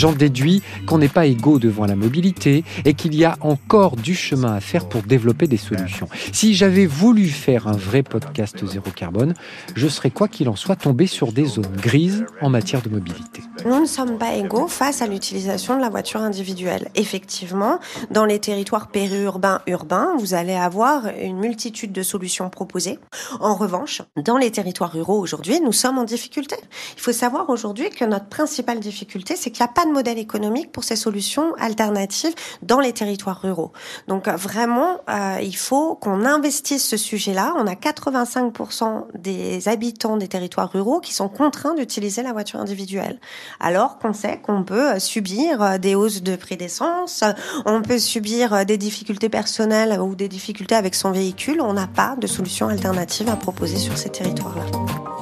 J'en 0.06 0.14
déduis 0.14 0.62
qu'on 0.86 1.00
n'est 1.00 1.08
pas 1.08 1.26
égaux 1.26 1.58
devant 1.58 1.88
la 1.88 1.96
mobilité 1.96 2.64
et 2.86 2.94
qu'il 2.94 3.16
y 3.16 3.26
a 3.26 3.38
encore 3.42 3.96
du 3.96 4.14
chemin 4.14 4.54
à 4.54 4.60
faire 4.60 4.88
pour 4.88 5.02
développer 5.02 5.48
des 5.48 5.58
solutions. 5.58 6.08
Si 6.32 6.54
j'avais 6.54 6.86
voulu 6.86 7.28
faire 7.28 7.68
un 7.68 7.76
vrai 7.76 8.04
podcast 8.04 8.64
zéro 8.68 8.92
carbone, 8.92 9.34
je 9.76 9.88
serais 9.88 10.12
quoi 10.12 10.28
qu'il 10.28 10.48
en 10.48 10.56
soit 10.56 10.76
tombé 10.76 11.08
sur 11.08 11.32
des 11.32 11.46
zones 11.46 11.76
grises 11.76 12.24
en 12.40 12.52
matière 12.52 12.84
de 12.84 12.90
mobilité. 12.90 13.42
Nous 13.66 13.80
ne 13.80 13.88
sommes 13.88 14.20
pas 14.20 14.36
égaux 14.36 14.68
face 14.68 15.02
à 15.02 15.08
l'utilisation 15.08 15.76
de 15.76 15.82
la 15.82 15.90
voiture 15.90 16.22
individuelle. 16.22 16.92
Effectivement, 16.94 17.80
dans 18.12 18.26
les 18.26 18.38
territoires 18.38 18.90
périurbains, 18.90 19.62
urbains, 19.66 20.14
vous 20.20 20.36
allez 20.36 20.54
avoir 20.54 21.08
une 21.20 21.40
multitude 21.40 21.92
de 21.92 22.04
solutions 22.04 22.52
proposées. 22.52 23.00
En 23.40 23.56
revanche, 23.56 24.04
dans 24.18 24.38
les 24.38 24.52
territoires 24.52 24.92
ruraux 24.92 25.20
aujourd'hui, 25.20 25.62
nous 25.62 25.72
sommes 25.72 25.98
en 25.98 26.04
difficulté. 26.04 26.58
Il 26.96 27.02
faut 27.02 27.12
savoir 27.12 27.50
aujourd'hui 27.50 27.90
que 27.90 28.06
notre 28.06 28.28
principale 28.28 28.80
difficulté, 28.80 29.36
c'est 29.36 29.50
qu'il 29.50 29.64
n'y 29.64 29.72
a 29.72 29.74
pas 29.74 29.86
de 29.86 29.95
modèle 29.96 30.20
économique 30.20 30.72
pour 30.72 30.84
ces 30.84 30.96
solutions 30.96 31.56
alternatives 31.58 32.36
dans 32.62 32.80
les 32.80 32.94
territoires 32.94 33.42
ruraux. 33.42 33.72
Donc 34.08 34.28
vraiment, 34.28 35.00
euh, 35.10 35.40
il 35.42 35.56
faut 35.56 35.96
qu'on 35.96 36.26
investisse 36.26 36.88
ce 36.88 36.98
sujet-là. 36.98 37.54
On 37.58 37.66
a 37.66 37.74
85% 37.74 39.06
des 39.18 39.68
habitants 39.68 40.18
des 40.18 40.28
territoires 40.28 40.72
ruraux 40.72 41.00
qui 41.00 41.14
sont 41.14 41.30
contraints 41.30 41.74
d'utiliser 41.74 42.22
la 42.22 42.34
voiture 42.34 42.60
individuelle, 42.60 43.20
alors 43.60 43.98
qu'on 43.98 44.14
sait 44.14 44.38
qu'on 44.38 44.64
peut 44.64 45.00
subir 45.00 45.64
euh, 45.64 45.78
des 45.78 45.96
hausses 45.96 46.22
de 46.22 46.36
prix 46.36 46.58
d'essence, 46.58 47.24
on 47.66 47.82
peut 47.82 48.00
subir 48.00 48.54
euh, 48.54 48.64
des 48.66 48.78
difficultés 48.78 49.30
personnelles 49.30 50.00
ou 50.00 50.16
des 50.16 50.28
difficultés 50.28 50.76
avec 50.76 50.94
son 50.94 51.12
véhicule. 51.12 51.62
On 51.62 51.74
n'a 51.74 51.88
pas 51.88 52.16
de 52.20 52.28
solution 52.28 52.68
alternative 52.68 53.30
à 53.30 53.36
proposer 53.36 53.78
sur 53.78 53.98
ces 53.98 54.10
territoires-là. 54.10 55.15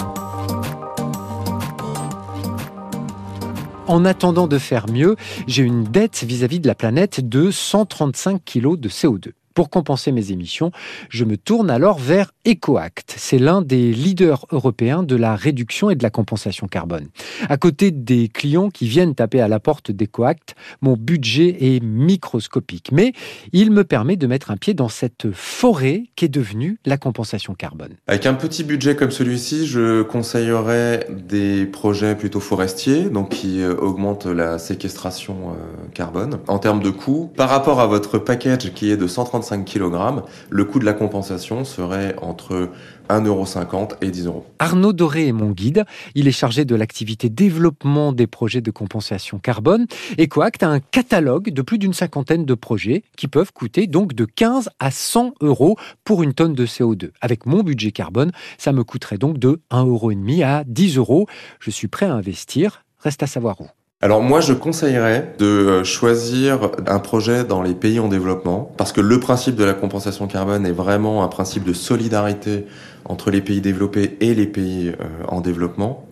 En 3.88 4.06
attendant 4.06 4.48
de 4.48 4.58
faire 4.58 4.90
mieux, 4.90 5.18
j'ai 5.46 5.64
une 5.64 5.84
dette 5.84 6.24
vis-à-vis 6.24 6.62
de 6.62 6.68
la 6.68 6.76
planète 6.76 7.28
de 7.28 7.52
135 7.52 8.42
kg 8.46 8.78
de 8.78 8.88
CO2. 8.88 9.32
Pour 9.54 9.70
compenser 9.70 10.12
mes 10.12 10.32
émissions, 10.32 10.72
je 11.10 11.26
me 11.26 11.38
tourne 11.38 11.70
alors 11.70 12.00
vers 12.00 12.32
EcoAct. 12.48 13.14
C'est 13.18 13.38
l'un 13.38 13.62
des 13.62 13.92
leaders 13.94 14.46
européens 14.52 15.04
de 15.04 15.16
la 15.16 15.36
réduction 15.36 15.90
et 15.90 15.96
de 15.96 16.04
la 16.04 16.10
compensation 16.10 16.68
carbone. 16.68 17.08
À 17.50 17.58
côté 17.58 17.92
des 17.92 18.30
clients 18.30 18.70
qui 18.70 18.88
viennent 18.88 19.14
taper 19.14 19.42
à 19.42 19.48
la 19.48 19.60
porte 19.60 19.92
d'EcoAct, 19.92 20.56
mon 20.82 20.98
budget 20.98 21.58
est 21.60 21.84
microscopique, 21.84 22.92
mais 22.92 23.14
il 23.52 23.72
me 23.72 23.84
permet 23.84 24.16
de 24.16 24.26
mettre 24.26 24.50
un 24.50 24.58
pied 24.58 24.74
dans 24.74 24.90
cette 24.90 25.32
forêt 25.32 26.04
qui 26.16 26.26
est 26.26 26.30
devenue 26.30 26.80
la 26.86 26.98
compensation 26.98 27.54
carbone. 27.54 27.94
Avec 28.08 28.26
un 28.26 28.34
petit 28.34 28.64
budget 28.64 28.96
comme 28.96 29.12
celui-ci, 29.12 29.68
je 29.68 30.02
conseillerais 30.02 31.08
des 31.10 31.66
projets 31.66 32.16
plutôt 32.16 32.40
forestiers, 32.40 33.10
donc 33.10 33.30
qui 33.30 33.62
euh, 33.62 33.76
augmentent 33.76 34.26
la 34.26 34.58
séquestration 34.58 35.52
euh, 35.52 35.88
carbone. 35.94 36.40
En 36.48 36.60
termes 36.60 36.82
de 36.82 36.90
coûts, 36.90 37.32
par 37.36 37.50
rapport 37.50 37.80
à 37.80 37.88
votre 37.88 38.18
package 38.18 38.74
qui 38.74 38.92
est 38.92 38.98
de 38.98 39.08
130 39.08 39.43
55 39.44 39.66
kg, 39.66 40.24
le 40.50 40.66
coût 40.66 40.80
de 40.80 40.86
la 40.86 40.94
compensation 40.94 41.66
serait 41.66 42.16
entre 42.22 42.70
1,50€ 43.10 43.98
et 44.02 44.10
10 44.10 44.28
euros. 44.28 44.46
Arnaud 44.60 44.94
Doré 44.94 45.28
est 45.28 45.34
mon 45.34 45.52
guide. 45.52 45.86
Il 46.16 46.28
est 46.28 46.32
chargé 46.32 46.66
de 46.66 46.76
l'activité 46.76 47.30
développement 47.30 48.14
des 48.14 48.28
projets 48.28 48.62
de 48.62 48.72
compensation 48.72 49.40
carbone. 49.40 49.86
EcoAct 50.20 50.64
a 50.64 50.70
un 50.70 50.80
catalogue 50.80 51.52
de 51.52 51.62
plus 51.62 51.78
d'une 51.78 51.94
cinquantaine 51.94 52.46
de 52.46 52.54
projets 52.54 53.04
qui 53.18 53.28
peuvent 53.28 53.52
coûter 53.54 53.88
donc 53.88 54.14
de 54.14 54.26
15 54.26 54.70
à 54.80 54.92
100 54.92 55.34
euros 55.42 55.76
pour 56.04 56.24
une 56.24 56.34
tonne 56.34 56.54
de 56.54 56.66
CO2. 56.66 57.12
Avec 57.22 57.46
mon 57.46 57.62
budget 57.62 57.92
carbone, 57.92 58.32
ça 58.58 58.72
me 58.72 58.84
coûterait 58.84 59.18
donc 59.18 59.38
de 59.38 59.62
1,5 59.72 59.88
euro 59.88 60.12
à 60.44 60.64
10 60.66 60.98
euros. 60.98 61.28
Je 61.60 61.70
suis 61.70 61.88
prêt 61.88 62.06
à 62.06 62.14
investir. 62.14 62.84
Reste 63.00 63.24
à 63.24 63.28
savoir 63.28 63.60
où. 63.60 63.68
Alors 64.04 64.22
moi, 64.22 64.42
je 64.42 64.52
conseillerais 64.52 65.34
de 65.40 65.46
euh, 65.46 65.84
choisir 65.86 66.72
un 66.88 67.00
projet 67.00 67.46
dans 67.46 67.62
les 67.62 67.74
pays 67.74 68.02
en 68.02 68.10
développement, 68.10 68.70
parce 68.76 68.92
que 68.92 69.00
le 69.00 69.18
principe 69.18 69.56
de 69.56 69.64
la 69.64 69.74
compensation 69.74 70.28
carbone 70.28 70.66
est 70.66 70.74
vraiment 70.74 71.24
un 71.24 71.30
principe 71.30 71.64
de 71.64 71.72
solidarité 71.72 72.66
entre 73.06 73.32
les 73.32 73.40
pays 73.40 73.62
développés 73.62 74.18
et 74.20 74.34
les 74.34 74.46
pays 74.46 74.90
euh, 74.90 75.06
en 75.30 75.40
développement. 75.40 76.06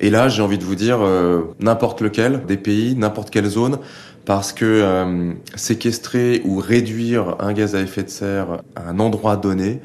Et 0.00 0.10
là, 0.10 0.28
j'ai 0.28 0.42
envie 0.42 0.58
de 0.58 0.64
vous 0.64 0.74
dire 0.74 0.98
euh, 1.00 1.40
n'importe 1.60 2.02
lequel 2.02 2.44
des 2.46 2.58
pays, 2.58 2.94
n'importe 2.94 3.30
quelle 3.30 3.46
zone, 3.46 3.78
parce 4.26 4.52
que 4.52 5.34
séquestrer 5.54 6.42
ou 6.44 6.58
réduire 6.58 7.36
un 7.40 7.54
gaz 7.54 7.74
à 7.74 7.80
effet 7.80 8.02
de 8.02 8.10
serre 8.10 8.60
à 8.76 8.90
un 8.90 9.00
endroit 9.00 9.36
donné, 9.36 9.80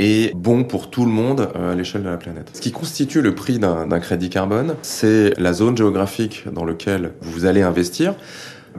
est 0.00 0.34
bon 0.34 0.64
pour 0.64 0.90
tout 0.90 1.04
le 1.04 1.10
monde 1.10 1.48
euh, 1.56 1.72
à 1.72 1.74
l'échelle 1.74 2.02
de 2.02 2.08
la 2.08 2.16
planète. 2.16 2.50
Ce 2.54 2.60
qui 2.60 2.72
constitue 2.72 3.20
le 3.20 3.34
prix 3.34 3.58
d'un 3.58 4.00
crédit 4.00 4.30
carbone, 4.30 4.74
c'est 4.82 5.38
la 5.38 5.52
zone 5.52 5.76
géographique 5.76 6.44
dans 6.52 6.64
laquelle 6.64 7.12
vous 7.20 7.44
allez 7.44 7.62
investir. 7.62 8.14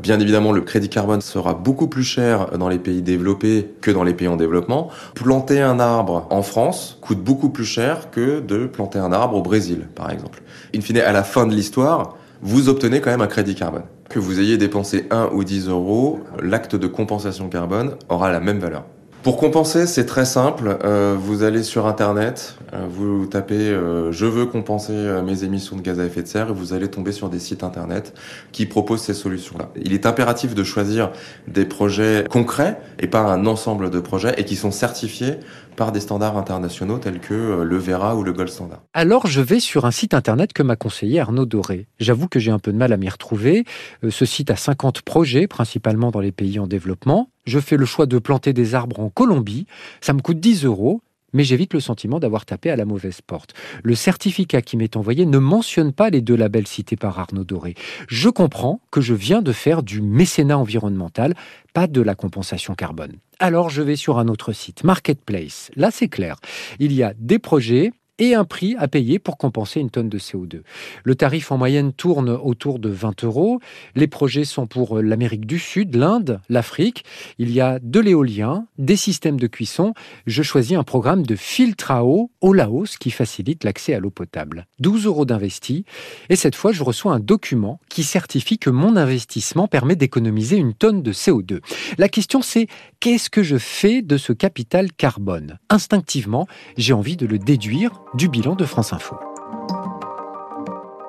Bien 0.01 0.19
évidemment, 0.19 0.53
le 0.53 0.61
crédit 0.61 0.89
carbone 0.89 1.21
sera 1.21 1.53
beaucoup 1.53 1.87
plus 1.87 2.03
cher 2.03 2.57
dans 2.57 2.69
les 2.69 2.79
pays 2.79 3.01
développés 3.01 3.73
que 3.81 3.91
dans 3.91 4.03
les 4.03 4.13
pays 4.13 4.29
en 4.29 4.37
développement. 4.37 4.89
Planter 5.15 5.61
un 5.61 5.79
arbre 5.79 6.27
en 6.29 6.41
France 6.41 6.97
coûte 7.01 7.21
beaucoup 7.21 7.49
plus 7.49 7.65
cher 7.65 8.09
que 8.09 8.39
de 8.39 8.67
planter 8.67 8.99
un 8.99 9.11
arbre 9.11 9.35
au 9.35 9.41
Brésil, 9.41 9.87
par 9.93 10.09
exemple. 10.09 10.41
In 10.75 10.81
fine, 10.81 10.99
à 10.99 11.11
la 11.11 11.23
fin 11.23 11.45
de 11.45 11.53
l'histoire, 11.53 12.15
vous 12.41 12.69
obtenez 12.69 13.01
quand 13.01 13.11
même 13.11 13.21
un 13.21 13.27
crédit 13.27 13.53
carbone. 13.53 13.83
Que 14.09 14.19
vous 14.19 14.39
ayez 14.39 14.57
dépensé 14.57 15.07
1 15.11 15.29
ou 15.33 15.43
10 15.43 15.67
euros, 15.67 16.21
l'acte 16.41 16.75
de 16.75 16.87
compensation 16.87 17.49
carbone 17.49 17.95
aura 18.09 18.31
la 18.31 18.39
même 18.39 18.59
valeur. 18.59 18.85
Pour 19.23 19.37
compenser, 19.37 19.85
c'est 19.85 20.07
très 20.07 20.25
simple. 20.25 20.79
Euh, 20.83 21.15
vous 21.15 21.43
allez 21.43 21.61
sur 21.61 21.85
Internet, 21.85 22.57
euh, 22.73 22.87
vous 22.89 23.27
tapez 23.27 23.53
euh, 23.53 24.11
Je 24.11 24.25
veux 24.25 24.47
compenser 24.47 24.93
mes 25.23 25.43
émissions 25.43 25.75
de 25.75 25.81
gaz 25.83 25.99
à 25.99 26.05
effet 26.05 26.23
de 26.23 26.27
serre 26.27 26.49
et 26.49 26.53
vous 26.53 26.73
allez 26.73 26.89
tomber 26.89 27.11
sur 27.11 27.29
des 27.29 27.37
sites 27.37 27.63
Internet 27.63 28.15
qui 28.51 28.65
proposent 28.65 29.03
ces 29.03 29.13
solutions-là. 29.13 29.69
Il 29.79 29.93
est 29.93 30.07
impératif 30.07 30.55
de 30.55 30.63
choisir 30.63 31.11
des 31.47 31.65
projets 31.65 32.25
concrets 32.31 32.79
et 32.97 33.05
pas 33.05 33.19
un 33.19 33.45
ensemble 33.45 33.91
de 33.91 33.99
projets 33.99 34.33
et 34.37 34.43
qui 34.43 34.55
sont 34.55 34.71
certifiés 34.71 35.35
par 35.75 35.91
des 35.91 35.99
standards 35.99 36.37
internationaux 36.37 36.97
tels 36.97 37.19
que 37.19 37.61
le 37.61 37.77
Vera 37.77 38.15
ou 38.15 38.23
le 38.23 38.33
Gold 38.33 38.49
Standard. 38.49 38.81
Alors 38.93 39.27
je 39.27 39.39
vais 39.39 39.59
sur 39.59 39.85
un 39.85 39.91
site 39.91 40.15
internet 40.15 40.51
que 40.51 40.63
m'a 40.63 40.75
conseillé 40.75 41.19
Arnaud 41.19 41.45
Doré. 41.45 41.87
J'avoue 41.99 42.27
que 42.27 42.39
j'ai 42.39 42.51
un 42.51 42.59
peu 42.59 42.71
de 42.71 42.77
mal 42.77 42.91
à 42.91 42.97
m'y 42.97 43.07
retrouver. 43.07 43.65
Ce 44.09 44.25
site 44.25 44.49
a 44.49 44.55
50 44.55 45.03
projets, 45.03 45.47
principalement 45.47 46.09
dans 46.09 46.19
les 46.19 46.31
pays 46.31 46.59
en 46.59 46.65
développement 46.65 47.29
je 47.45 47.59
fais 47.59 47.77
le 47.77 47.85
choix 47.85 48.05
de 48.05 48.19
planter 48.19 48.53
des 48.53 48.75
arbres 48.75 48.99
en 48.99 49.09
Colombie, 49.09 49.65
ça 50.01 50.13
me 50.13 50.21
coûte 50.21 50.39
10 50.39 50.65
euros, 50.65 51.01
mais 51.33 51.43
j'évite 51.43 51.73
le 51.73 51.79
sentiment 51.79 52.19
d'avoir 52.19 52.45
tapé 52.45 52.69
à 52.69 52.75
la 52.75 52.85
mauvaise 52.85 53.21
porte. 53.21 53.53
Le 53.83 53.95
certificat 53.95 54.61
qui 54.61 54.77
m'est 54.77 54.97
envoyé 54.97 55.25
ne 55.25 55.37
mentionne 55.37 55.93
pas 55.93 56.09
les 56.09 56.21
deux 56.21 56.35
labels 56.35 56.67
cités 56.67 56.97
par 56.97 57.17
Arnaud 57.19 57.43
Doré. 57.43 57.75
Je 58.07 58.29
comprends 58.29 58.81
que 58.91 59.01
je 59.01 59.13
viens 59.13 59.41
de 59.41 59.51
faire 59.51 59.83
du 59.83 60.01
mécénat 60.01 60.57
environnemental, 60.57 61.35
pas 61.73 61.87
de 61.87 62.01
la 62.01 62.15
compensation 62.15 62.75
carbone. 62.75 63.13
Alors 63.39 63.69
je 63.69 63.81
vais 63.81 63.95
sur 63.95 64.19
un 64.19 64.27
autre 64.27 64.51
site, 64.51 64.83
Marketplace. 64.83 65.71
Là 65.75 65.89
c'est 65.91 66.09
clair. 66.09 66.35
Il 66.79 66.91
y 66.93 67.03
a 67.03 67.13
des 67.17 67.39
projets, 67.39 67.91
et 68.21 68.35
un 68.35 68.45
prix 68.45 68.75
à 68.77 68.87
payer 68.87 69.19
pour 69.19 69.37
compenser 69.37 69.79
une 69.79 69.89
tonne 69.89 70.07
de 70.07 70.19
CO2. 70.19 70.61
Le 71.03 71.15
tarif 71.15 71.51
en 71.51 71.57
moyenne 71.57 71.91
tourne 71.91 72.29
autour 72.29 72.77
de 72.77 72.87
20 72.87 73.23
euros. 73.23 73.59
Les 73.95 74.07
projets 74.07 74.45
sont 74.45 74.67
pour 74.67 75.01
l'Amérique 75.01 75.47
du 75.47 75.57
Sud, 75.57 75.95
l'Inde, 75.95 76.39
l'Afrique. 76.47 77.03
Il 77.39 77.51
y 77.51 77.59
a 77.59 77.79
de 77.79 77.99
l'éolien, 77.99 78.67
des 78.77 78.95
systèmes 78.95 79.39
de 79.39 79.47
cuisson. 79.47 79.95
Je 80.27 80.43
choisis 80.43 80.77
un 80.77 80.83
programme 80.83 81.25
de 81.25 81.35
filtre 81.35 81.89
à 81.89 82.05
eau 82.05 82.29
au 82.41 82.53
Laos 82.53 82.97
qui 82.99 83.09
facilite 83.09 83.63
l'accès 83.63 83.95
à 83.95 83.99
l'eau 83.99 84.11
potable. 84.11 84.67
12 84.79 85.07
euros 85.07 85.25
d'investi. 85.25 85.83
Et 86.29 86.35
cette 86.35 86.55
fois, 86.55 86.71
je 86.71 86.83
reçois 86.83 87.13
un 87.13 87.19
document 87.19 87.79
qui 87.89 88.03
certifie 88.03 88.59
que 88.59 88.69
mon 88.69 88.97
investissement 88.97 89.67
permet 89.67 89.95
d'économiser 89.95 90.57
une 90.57 90.75
tonne 90.75 91.01
de 91.01 91.11
CO2. 91.11 91.61
La 91.97 92.07
question 92.07 92.43
c'est 92.43 92.67
qu'est-ce 92.99 93.31
que 93.31 93.41
je 93.41 93.57
fais 93.57 94.03
de 94.03 94.17
ce 94.17 94.31
capital 94.31 94.91
carbone? 94.93 95.57
Instinctivement, 95.69 96.47
j'ai 96.77 96.93
envie 96.93 97.17
de 97.17 97.25
le 97.25 97.39
déduire 97.39 98.01
du 98.13 98.27
bilan 98.27 98.55
de 98.55 98.65
France 98.65 98.93
Info. 98.93 99.15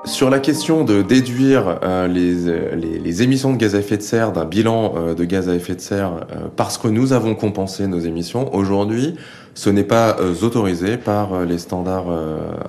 Sur 0.04 0.30
la 0.30 0.40
question 0.40 0.84
de 0.84 1.02
déduire 1.02 1.78
euh, 1.84 2.08
les, 2.08 2.98
les, 2.98 3.22
émissions 3.22 3.52
de 3.52 3.56
gaz 3.56 3.76
à 3.76 3.78
effet 3.78 3.96
de 3.96 4.02
serre 4.02 4.32
d'un 4.32 4.44
bilan 4.44 4.94
euh, 4.96 5.14
de 5.14 5.24
gaz 5.24 5.48
à 5.48 5.54
effet 5.54 5.76
de 5.76 5.80
serre 5.80 6.26
euh, 6.32 6.48
parce 6.56 6.76
que 6.76 6.88
nous 6.88 7.12
avons 7.12 7.36
compensé 7.36 7.86
nos 7.86 8.00
émissions, 8.00 8.52
aujourd'hui, 8.54 9.14
ce 9.54 9.70
n'est 9.70 9.84
pas 9.84 10.16
autorisé 10.42 10.96
par 10.96 11.44
les 11.44 11.58
standards 11.58 12.06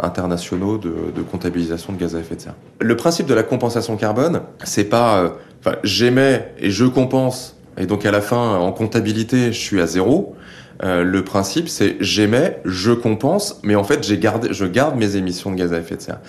internationaux 0.02 0.78
de, 0.78 0.94
de, 1.16 1.22
comptabilisation 1.22 1.94
de 1.94 1.98
gaz 1.98 2.14
à 2.14 2.20
effet 2.20 2.36
de 2.36 2.42
serre. 2.42 2.56
Le 2.82 2.98
principe 2.98 3.26
de 3.26 3.34
la 3.34 3.44
compensation 3.44 3.96
carbone, 3.96 4.42
c'est 4.66 4.90
pas 4.90 5.38
j'émets 5.86 6.54
et 6.60 6.72
je 6.72 6.84
compense 6.84 7.56
et 7.78 7.86
donc 7.86 8.06
à 8.06 8.12
la 8.12 8.20
fin 8.20 8.58
en 8.58 8.74
comptabilité 8.74 9.54
je 9.54 9.60
suis 9.60 9.80
à 9.80 9.88
zéro. 9.88 10.36
Euh, 10.82 11.04
le 11.04 11.24
principe, 11.24 11.70
c'est 11.70 11.98
j'émets, 12.00 12.62
je 12.66 12.92
compense, 12.92 13.60
mais 13.64 13.76
en 13.76 13.84
fait, 13.84 14.04
j'ai 14.04 14.20
je 14.52 14.66
garde 14.66 14.98
mes 14.98 15.16
émissions 15.16 15.52
de 15.52 15.56
gaz 15.56 15.74
à 15.74 15.80
effet 15.80 15.98
de 15.98 16.02
serre. 16.02 16.20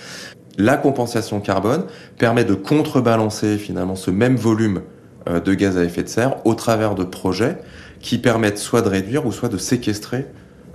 La 0.57 0.77
compensation 0.77 1.41
carbone 1.41 1.85
permet 2.17 2.45
de 2.45 2.53
contrebalancer 2.53 3.57
finalement 3.57 3.95
ce 3.95 4.11
même 4.11 4.35
volume 4.35 4.81
euh, 5.27 5.39
de 5.39 5.53
gaz 5.53 5.77
à 5.77 5.83
effet 5.83 6.03
de 6.03 6.07
serre 6.07 6.45
au 6.45 6.55
travers 6.55 6.95
de 6.95 7.03
projets 7.03 7.57
qui 7.99 8.17
permettent 8.17 8.59
soit 8.59 8.81
de 8.81 8.89
réduire 8.89 9.25
ou 9.25 9.31
soit 9.31 9.49
de 9.49 9.57
séquestrer 9.57 10.27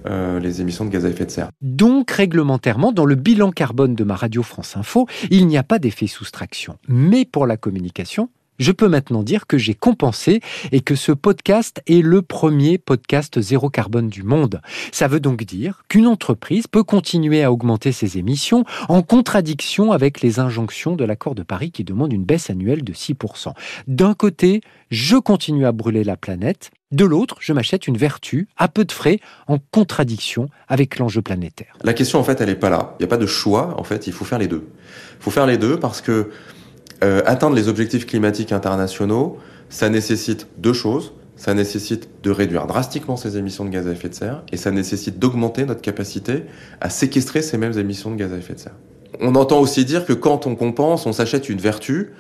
euh, 0.07 0.41
les 0.41 0.61
émissions 0.61 0.85
de 0.85 0.91
gaz 0.91 1.05
à 1.05 1.09
effet 1.09 1.27
de 1.27 1.31
serre. 1.31 1.51
Donc, 1.61 2.11
réglementairement, 2.11 2.91
dans 2.91 3.05
le 3.05 3.15
bilan 3.15 3.51
carbone 3.51 3.95
de 3.95 4.03
ma 4.03 4.17
radio 4.17 4.43
France 4.43 4.77
Info, 4.77 5.07
il 5.31 5.47
n'y 5.47 5.59
a 5.59 5.63
pas 5.63 5.79
d'effet 5.79 6.07
soustraction. 6.07 6.77
Mais 6.89 7.25
pour 7.25 7.47
la 7.47 7.57
communication, 7.57 8.31
je 8.61 8.71
peux 8.71 8.89
maintenant 8.89 9.25
dire 9.25 9.49
que 9.49 9.59
j'ai 9.59 9.75
compensé 9.75 10.41
et 10.71 10.81
que 10.81 10.95
ce 10.95 11.11
podcast 11.11 11.83
est 11.89 12.03
le 12.03 12.23
premier 12.23 12.79
podcast 12.79 13.41
zéro 13.41 13.71
carbone 13.71 14.09
du 14.09 14.23
monde. 14.23 14.61
Ça 14.93 15.09
veut 15.09 15.19
donc 15.19 15.43
dire 15.45 15.83
qu'une 15.89 16.07
entreprise 16.07 16.67
peut 16.69 16.85
continuer 16.85 17.43
à 17.43 17.51
augmenter 17.51 17.91
ses 17.91 18.19
émissions 18.19 18.65
en 18.89 19.03
contradiction 19.03 19.91
avec 19.91 20.21
les 20.21 20.39
injonctions 20.39 20.95
de 20.95 21.05
l'accord 21.05 21.35
de 21.35 21.43
Paris 21.43 21.73
qui 21.73 21.85
demande 21.85 22.13
une 22.13 22.25
baisse 22.25 22.51
annuelle 22.51 22.85
de 22.85 22.93
6%. 22.93 23.55
D'un 23.89 24.15
côté, 24.15 24.61
je 24.91 25.17
continue 25.17 25.65
à 25.67 25.73
brûler 25.73 26.05
la 26.05 26.17
planète, 26.17 26.71
de 26.93 27.05
l'autre, 27.05 27.37
je 27.41 27.53
m'achète 27.53 27.87
une 27.87 27.97
vertu 27.97 28.49
à 28.57 28.67
peu 28.67 28.85
de 28.85 28.91
frais 28.91 29.21
en 29.47 29.59
contradiction 29.71 30.49
avec 30.67 30.99
l'enjeu 30.99 31.23
planétaire. 31.23 31.77
La 31.85 31.95
question 31.95 32.19
en 32.19 32.25
fait, 32.25 32.41
elle 32.41 32.49
n'est 32.49 32.57
pas 32.57 32.69
là. 32.69 32.97
Il 32.99 33.03
n'y 33.03 33.05
a 33.05 33.09
pas 33.09 33.17
de 33.17 33.27
choix, 33.27 33.79
en 33.79 33.85
fait, 33.85 34.09
il 34.09 34.13
faut 34.13 34.25
faire 34.25 34.41
les 34.41 34.49
deux. 34.49 34.69
Il 35.21 35.23
faut 35.23 35.31
faire 35.31 35.47
les 35.47 35.57
deux 35.57 35.79
parce 35.79 36.01
que 36.01 36.31
euh, 37.03 37.23
atteindre 37.27 37.57
les 37.57 37.69
objectifs 37.69 38.07
climatiques 38.07 38.53
internationaux, 38.53 39.39
ça 39.69 39.89
nécessite 39.89 40.49
deux 40.59 40.73
choses. 40.73 41.13
Ça 41.37 41.55
nécessite 41.55 42.11
de 42.23 42.31
réduire 42.31 42.67
drastiquement 42.67 43.17
ces 43.17 43.39
émissions 43.39 43.65
de 43.65 43.71
gaz 43.71 43.89
à 43.89 43.93
effet 43.93 44.11
de 44.11 44.15
serre 44.15 44.43
et 44.53 44.59
ça 44.59 44.71
nécessite 44.71 45.19
d'augmenter 45.19 45.65
notre 45.65 45.81
capacité 45.81 46.45
à 46.83 46.91
séquestrer 46.91 47.41
ces 47.41 47.57
mêmes 47.57 47.79
émissions 47.79 48.11
de 48.11 48.17
gaz 48.17 48.35
à 48.35 48.37
effet 48.37 48.53
de 48.53 48.59
serre. 48.59 48.75
On 49.21 49.35
entend 49.35 49.59
aussi 49.59 49.87
dire 49.87 50.05
que 50.05 50.13
quand 50.13 50.47
on 50.47 50.55
compense, 50.55 51.07
on 51.07 51.15
s'achète 51.15 51.49
une 51.49 51.59
vertu. 51.59 52.11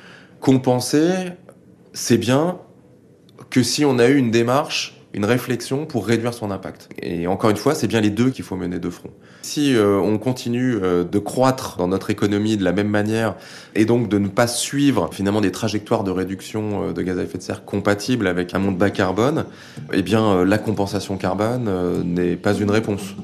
Compenser, 0.41 1.11
c'est 1.93 2.17
bien 2.17 2.61
que 3.51 3.63
si 3.63 3.85
on 3.85 3.99
a 3.99 4.09
eu 4.09 4.17
une 4.17 4.31
démarche 4.31 5.00
une 5.13 5.25
réflexion 5.25 5.87
pour 5.87 6.07
réduire 6.07 6.35
son 6.35 6.51
impact. 6.51 6.89
Et 7.01 7.27
encore 7.27 7.51
une 7.51 7.57
fois, 7.57 7.75
c'est 7.75 7.87
bien 7.87 8.01
les 8.01 8.11
deux 8.11 8.31
qu'il 8.31 8.45
faut 8.45 8.57
mener 8.57 8.79
de 8.79 8.91
front. 8.91 9.11
Si 9.43 9.75
euh, 9.75 9.99
on 9.99 10.19
continue 10.19 10.77
euh, 10.83 11.05
de 11.05 11.19
croître 11.19 11.77
dans 11.79 11.89
notre 11.89 12.11
économie 12.11 12.57
de 12.57 12.65
la 12.65 12.73
même 12.73 12.89
manière 12.89 13.35
et 13.75 13.85
donc 13.85 14.09
de 14.09 14.19
ne 14.19 14.29
pas 14.29 14.47
suivre 14.47 15.11
finalement 15.13 15.41
des 15.41 15.51
trajectoires 15.51 16.05
de 16.05 16.11
réduction 16.11 16.89
euh, 16.89 16.93
de 16.93 17.03
gaz 17.03 17.19
à 17.19 17.23
effet 17.23 17.39
de 17.39 17.43
serre 17.43 17.65
compatibles 17.65 18.27
avec 18.27 18.55
un 18.55 18.59
monde 18.59 18.79
bas 18.79 18.91
carbone, 18.91 19.47
eh 19.93 20.03
bien 20.03 20.45
la 20.45 20.59
compensation 20.59 21.17
carbone 21.17 22.05
n'est 22.05 22.37
pas 22.37 22.55
une 22.55 22.71
réponse. 22.71 23.15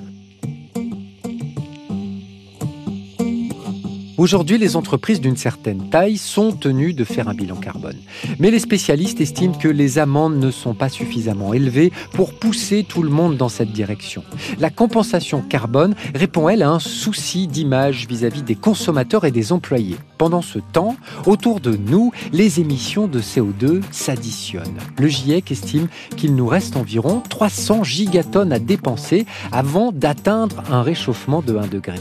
Aujourd'hui, 4.18 4.56
les 4.56 4.76
entreprises 4.76 5.20
d'une 5.20 5.36
certaine 5.36 5.90
taille 5.90 6.16
sont 6.16 6.52
tenues 6.52 6.94
de 6.94 7.04
faire 7.04 7.28
un 7.28 7.34
bilan 7.34 7.56
carbone. 7.56 7.98
Mais 8.38 8.50
les 8.50 8.58
spécialistes 8.58 9.20
estiment 9.20 9.52
que 9.52 9.68
les 9.68 9.98
amendes 9.98 10.38
ne 10.38 10.50
sont 10.50 10.72
pas 10.72 10.88
suffisamment 10.88 11.52
élevées 11.52 11.92
pour 12.12 12.32
pousser 12.32 12.82
tout 12.82 13.02
le 13.02 13.10
monde 13.10 13.36
dans 13.36 13.50
cette 13.50 13.72
direction. 13.72 14.24
La 14.58 14.70
compensation 14.70 15.42
carbone 15.42 15.94
répond, 16.14 16.48
elle, 16.48 16.62
à 16.62 16.70
un 16.70 16.78
souci 16.78 17.46
d'image 17.46 18.06
vis-à-vis 18.08 18.42
des 18.42 18.54
consommateurs 18.54 19.26
et 19.26 19.30
des 19.30 19.52
employés. 19.52 19.96
Pendant 20.16 20.40
ce 20.40 20.60
temps, 20.60 20.96
autour 21.26 21.60
de 21.60 21.76
nous, 21.76 22.10
les 22.32 22.58
émissions 22.58 23.08
de 23.08 23.20
CO2 23.20 23.82
s'additionnent. 23.90 24.78
Le 24.98 25.08
GIEC 25.08 25.52
estime 25.52 25.88
qu'il 26.16 26.34
nous 26.34 26.46
reste 26.46 26.76
environ 26.76 27.22
300 27.28 27.84
gigatonnes 27.84 28.52
à 28.52 28.58
dépenser 28.58 29.26
avant 29.52 29.92
d'atteindre 29.92 30.62
un 30.70 30.80
réchauffement 30.80 31.42
de 31.42 31.52
1,5 31.52 31.68
degré. 31.68 31.96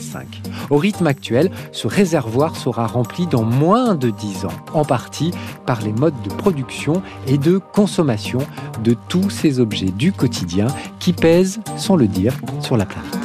Au 0.69 0.77
rythme 0.77 1.07
actuel, 1.07 1.51
ce 1.73 1.87
réservoir 2.05 2.55
sera 2.55 2.85
rempli 2.85 3.25
dans 3.25 3.41
moins 3.41 3.95
de 3.95 4.11
10 4.11 4.45
ans, 4.45 4.53
en 4.75 4.85
partie 4.85 5.31
par 5.65 5.81
les 5.81 5.91
modes 5.91 6.21
de 6.21 6.29
production 6.29 7.01
et 7.25 7.39
de 7.39 7.57
consommation 7.57 8.37
de 8.83 8.95
tous 9.09 9.31
ces 9.31 9.59
objets 9.59 9.89
du 9.89 10.11
quotidien 10.11 10.67
qui 10.99 11.13
pèsent, 11.13 11.61
sans 11.77 11.95
le 11.95 12.05
dire, 12.05 12.35
sur 12.61 12.77
la 12.77 12.85
planète. 12.85 13.17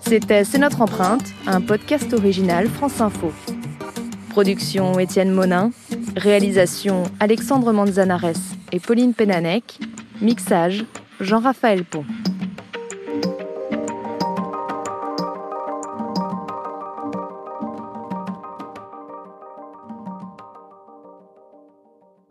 C'était 0.00 0.44
C'est 0.44 0.58
notre 0.58 0.80
empreinte, 0.80 1.34
un 1.46 1.60
podcast 1.60 2.14
original 2.14 2.68
France 2.68 2.98
Info. 3.02 3.30
Production 4.30 4.98
Étienne 4.98 5.32
Monin, 5.32 5.70
réalisation 6.16 7.02
Alexandre 7.20 7.74
Manzanares 7.74 8.40
et 8.72 8.80
Pauline 8.80 9.12
Pénanec, 9.12 9.80
mixage 10.22 10.86
Jean-Raphaël 11.20 11.84
Pont. 11.84 12.06